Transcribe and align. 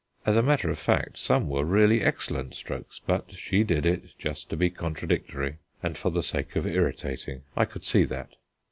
As 0.25 0.35
a 0.35 0.41
matter 0.41 0.71
of 0.71 0.79
fact, 0.79 1.19
some 1.19 1.47
were 1.47 1.63
really 1.63 2.01
excellent 2.01 2.55
strokes; 2.55 3.01
but 3.05 3.35
she 3.35 3.63
did 3.63 3.85
it 3.85 4.17
just 4.17 4.49
to 4.49 4.57
be 4.57 4.71
contradictory, 4.71 5.57
and 5.83 5.95
for 5.95 6.09
the 6.09 6.23
sake 6.23 6.55
of 6.55 6.65
irritating. 6.65 7.43
I 7.55 7.65
could 7.65 7.85
see 7.85 8.05
that. 8.05 8.31